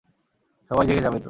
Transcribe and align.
সবাই 0.71 0.85
জেগে 0.87 1.01
যাবে 1.01 1.15
তো! 1.15 1.19